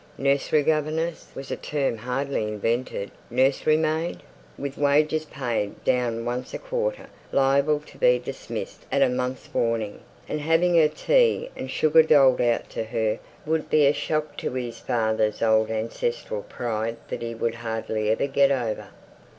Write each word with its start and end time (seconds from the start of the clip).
'nursery 0.17 0.63
governess' 0.63 1.27
was 1.35 1.51
a 1.51 1.55
term 1.55 1.95
hardly 1.95 2.47
invented) 2.47 3.11
nursery 3.29 3.77
maid, 3.77 4.21
with 4.57 4.75
wages 4.75 5.25
paid 5.25 5.83
down 5.85 6.25
once 6.25 6.55
a 6.55 6.57
quarter, 6.57 7.05
liable 7.31 7.79
to 7.79 7.99
be 7.99 8.17
dismissed 8.17 8.83
at 8.91 9.03
a 9.03 9.09
month's 9.09 9.53
warning, 9.53 9.99
and 10.27 10.41
having 10.41 10.73
her 10.73 10.87
tea 10.87 11.51
and 11.55 11.69
sugar 11.69 12.01
doled 12.01 12.41
out 12.41 12.67
to 12.67 12.85
her, 12.85 13.19
would 13.45 13.69
be 13.69 13.85
a 13.85 13.93
shock 13.93 14.35
to 14.35 14.51
his 14.53 14.79
father's 14.79 15.39
old 15.43 15.69
ancestral 15.69 16.41
pride 16.41 16.97
that 17.09 17.21
he 17.21 17.35
would 17.35 17.53
hardly 17.53 18.09
ever 18.09 18.25
get 18.25 18.49
over. 18.51 18.87